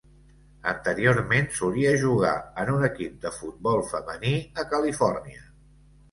Anteriorment 0.69 1.49
solia 1.57 1.91
jugar 2.03 2.31
en 2.63 2.71
un 2.75 2.85
equip 2.87 3.19
de 3.25 3.31
futbol 3.35 3.83
femení 3.91 4.33
a 4.63 4.65
Califòrnia. 4.73 5.45